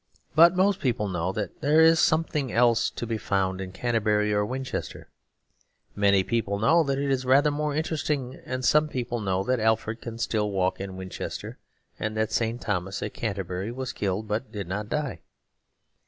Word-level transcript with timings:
But 0.33 0.55
most 0.55 0.79
people 0.79 1.07
know 1.07 1.31
that 1.33 1.61
there 1.61 1.79
is 1.81 1.99
something 1.99 2.51
else 2.51 2.89
to 2.89 3.05
be 3.05 3.19
found 3.19 3.61
in 3.61 3.71
Canterbury 3.71 4.33
or 4.33 4.43
Winchester; 4.43 5.09
many 5.95 6.23
people 6.23 6.57
know 6.57 6.81
that 6.81 6.97
it 6.97 7.11
is 7.11 7.23
rather 7.23 7.51
more 7.51 7.75
interesting; 7.75 8.41
and 8.43 8.65
some 8.65 8.87
people 8.87 9.19
know 9.19 9.43
that 9.43 9.59
Alfred 9.59 10.01
can 10.01 10.17
still 10.17 10.49
walk 10.49 10.79
in 10.81 10.97
Winchester 10.97 11.59
and 11.99 12.17
that 12.17 12.31
St. 12.31 12.59
Thomas 12.59 13.03
at 13.03 13.13
Canterbury 13.13 13.71
was 13.71 13.93
killed 13.93 14.27
but 14.27 14.51
did 14.51 14.67
not 14.67 14.89
die. 14.89 15.19